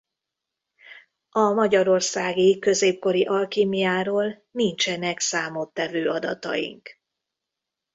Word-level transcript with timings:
A 1.29 1.39
magyarországi 1.49 2.59
középkori 2.59 3.25
alkímiáról 3.25 4.43
nincsenek 4.51 5.19
számottevő 5.19 6.09
adataink. 6.09 6.99